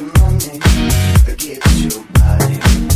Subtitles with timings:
[0.00, 0.58] your money,
[1.24, 2.95] get your body.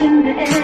[0.00, 0.61] in the.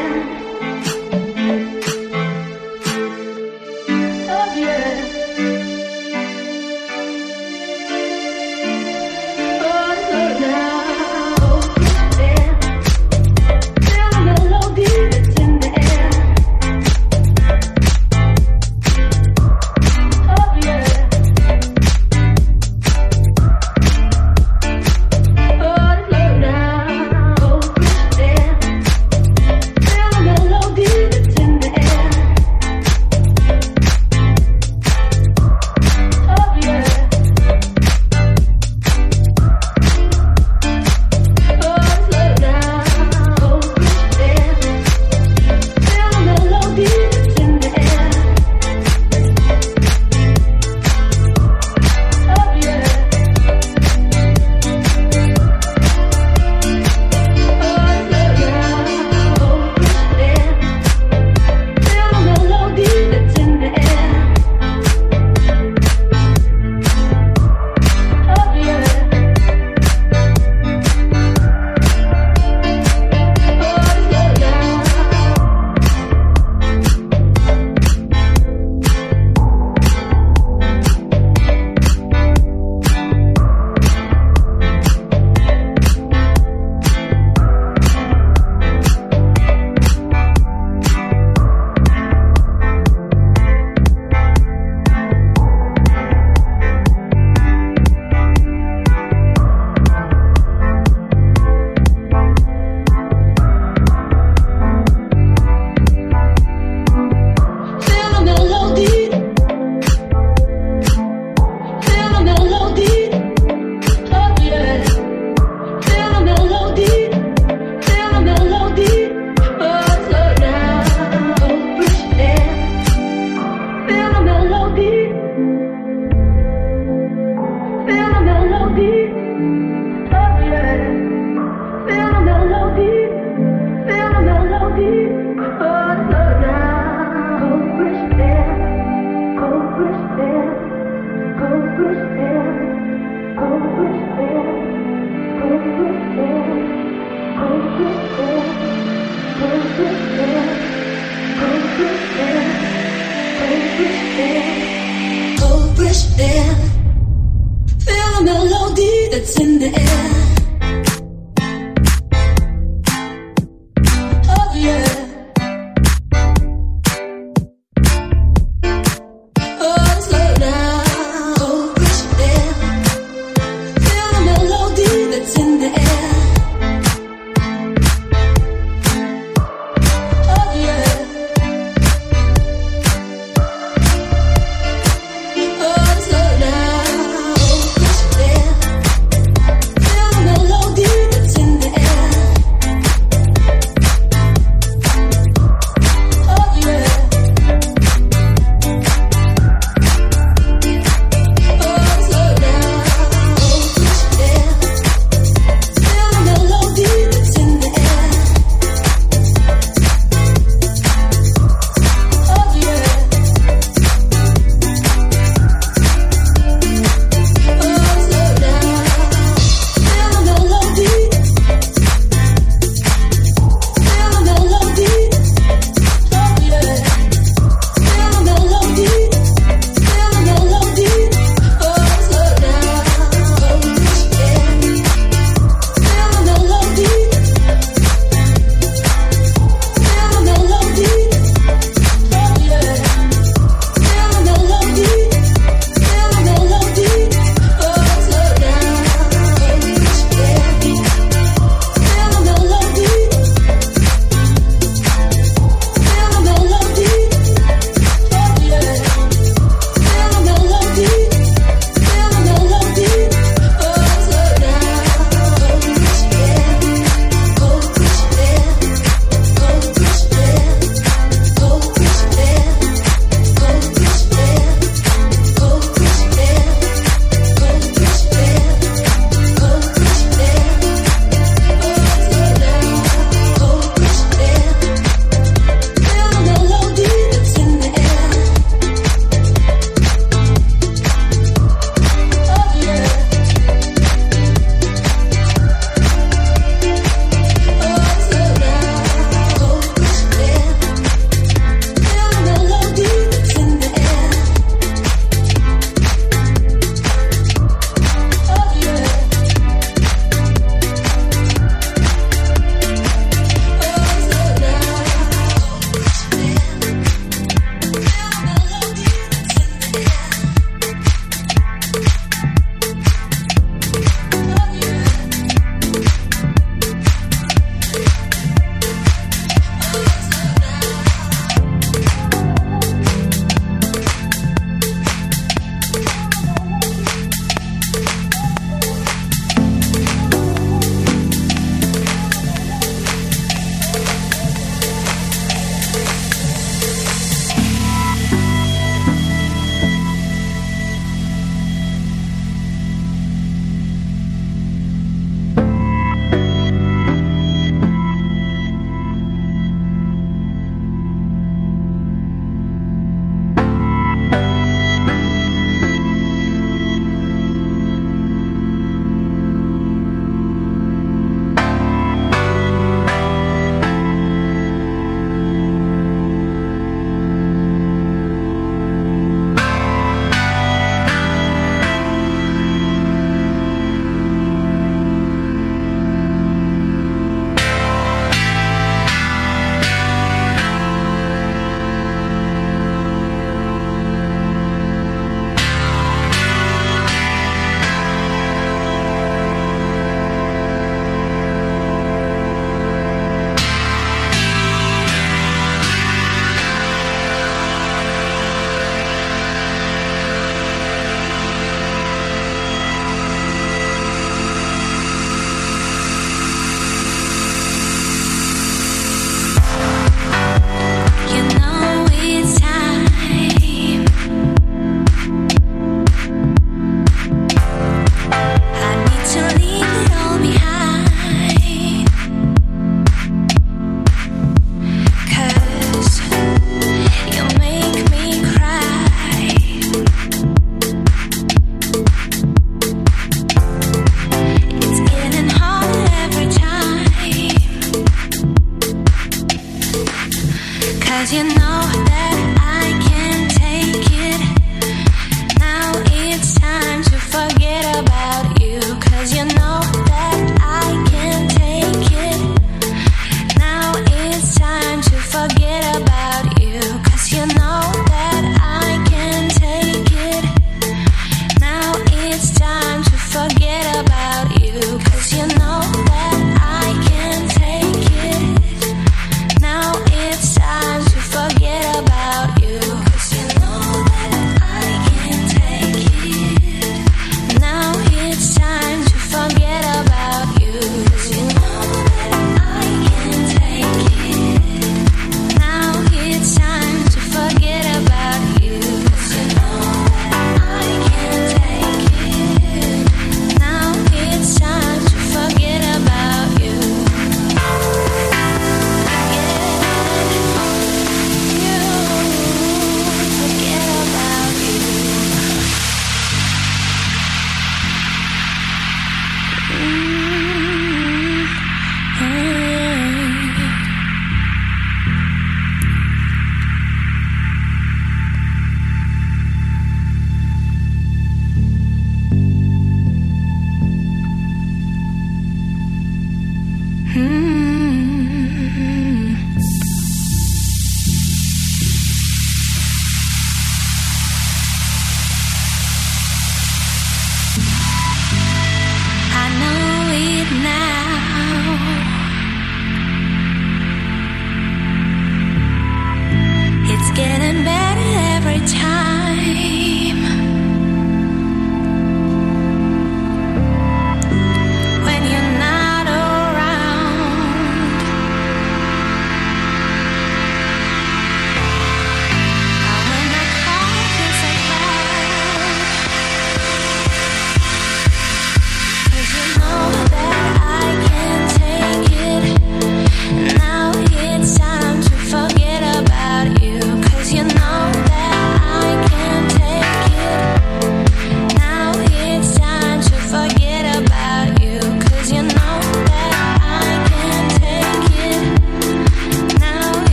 [449.87, 451.61] Cause you know
[451.91, 455.39] that I can't take it.
[455.39, 458.61] Now it's time to forget about you.
[458.81, 459.68] Cause you know.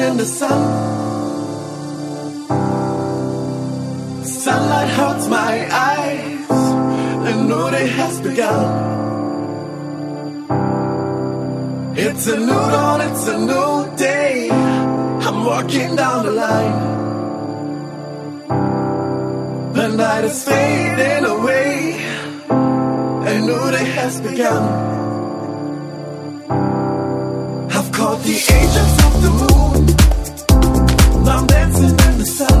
[0.00, 0.60] In the sun.
[4.24, 6.50] Sunlight hurts my eyes.
[7.30, 8.64] A new day has begun.
[11.96, 14.48] It's a new dawn, it's a new day.
[14.50, 16.78] I'm walking down the line.
[19.74, 22.02] The night is fading away.
[23.32, 24.99] A new day has begun.
[28.02, 29.82] I've the angels of the moon.
[31.28, 32.60] I'm dancing in the sun.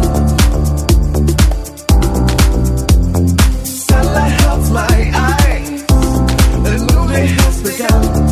[3.64, 5.84] Sunlight my eyes.
[7.40, 8.29] Has begun.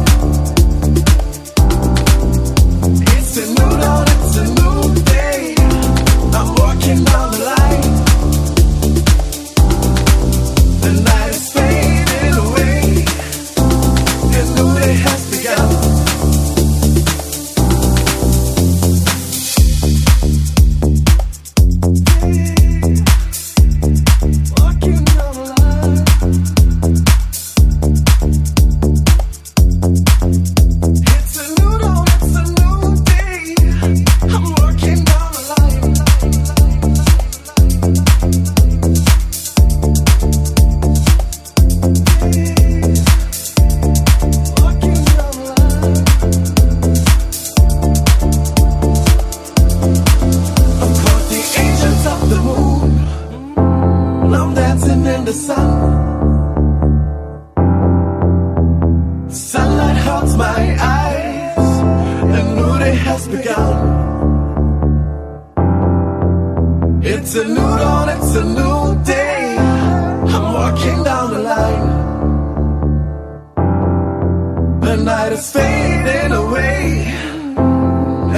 [75.28, 77.04] The night is fading away.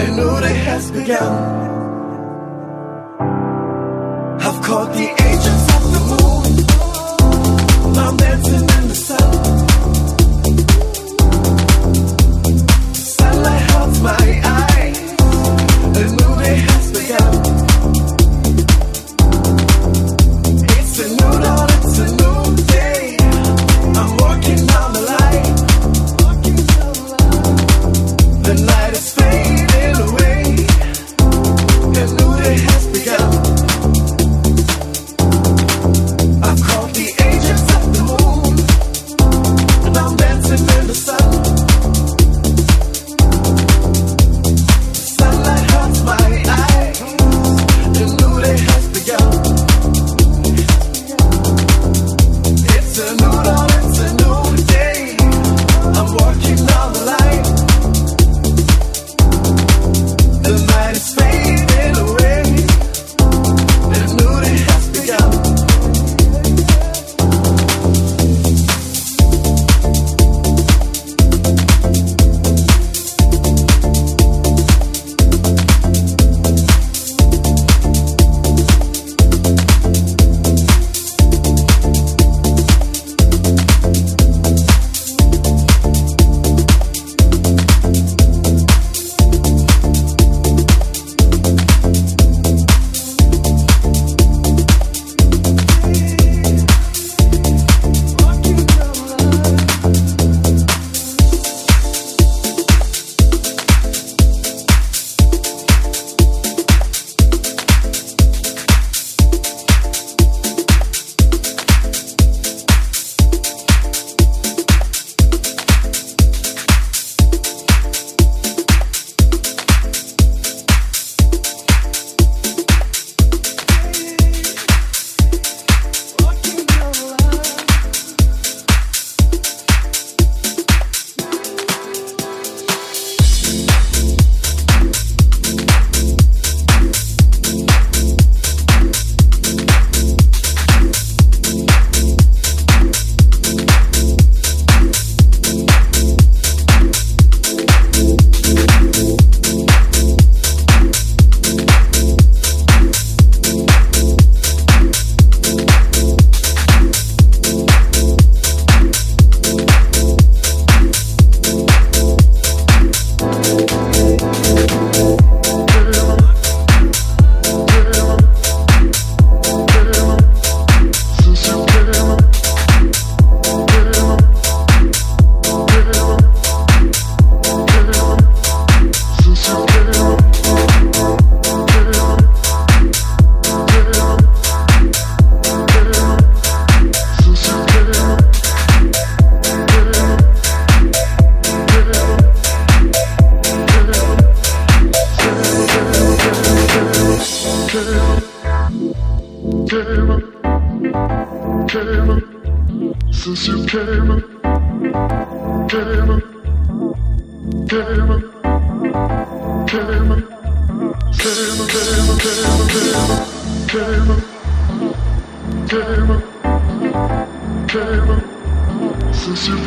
[0.00, 1.32] A new day has begun.
[4.40, 6.52] I've caught the agents of the moon.
[7.96, 8.69] I'm dancing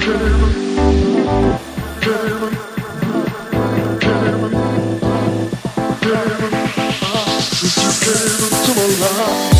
[0.05, 0.19] Since
[8.67, 9.52] you came,